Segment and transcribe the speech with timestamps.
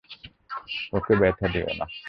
[0.93, 1.85] ওকে ব্যথা দিও না।